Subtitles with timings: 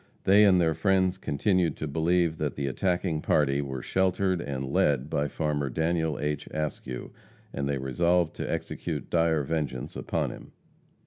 [0.23, 5.11] They and their friends continued to believe that the attacking party were sheltered and led
[5.11, 6.47] by farmer Daniel H.
[6.47, 7.11] Askew,
[7.53, 10.53] and they resolved to execute dire vengeance upon him.